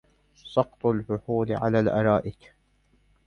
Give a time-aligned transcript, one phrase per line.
[0.35, 2.53] سقط الفحول عن الأرائك